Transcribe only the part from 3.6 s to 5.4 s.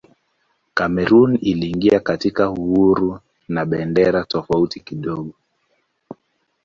bendera tofauti kidogo.